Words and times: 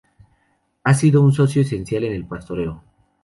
Ha 0.83 0.95
sido 0.95 1.21
un 1.21 1.31
socio 1.31 1.61
esencial 1.61 2.03
en 2.05 2.13
el 2.13 2.25
pastoreo. 2.25 2.83